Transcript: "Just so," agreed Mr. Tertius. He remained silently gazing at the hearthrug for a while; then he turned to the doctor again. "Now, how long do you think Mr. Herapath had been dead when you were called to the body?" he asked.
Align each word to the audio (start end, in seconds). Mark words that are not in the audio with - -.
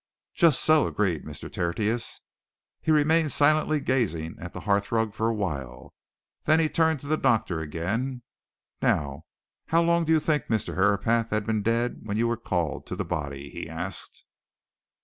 "Just 0.33 0.61
so," 0.63 0.87
agreed 0.87 1.25
Mr. 1.25 1.53
Tertius. 1.53 2.21
He 2.81 2.89
remained 2.89 3.31
silently 3.31 3.79
gazing 3.79 4.35
at 4.39 4.51
the 4.51 4.61
hearthrug 4.61 5.13
for 5.13 5.27
a 5.27 5.33
while; 5.35 5.93
then 6.45 6.59
he 6.59 6.69
turned 6.69 6.99
to 7.01 7.05
the 7.07 7.17
doctor 7.17 7.59
again. 7.59 8.23
"Now, 8.81 9.25
how 9.67 9.83
long 9.83 10.05
do 10.05 10.11
you 10.11 10.19
think 10.19 10.47
Mr. 10.47 10.73
Herapath 10.73 11.29
had 11.29 11.45
been 11.45 11.61
dead 11.61 11.99
when 12.01 12.17
you 12.17 12.27
were 12.27 12.35
called 12.35 12.87
to 12.87 12.95
the 12.95 13.05
body?" 13.05 13.51
he 13.51 13.69
asked. 13.69 14.23